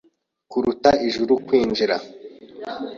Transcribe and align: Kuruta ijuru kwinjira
Kuruta 0.51 0.89
ijuru 1.07 1.33
kwinjira 1.47 1.95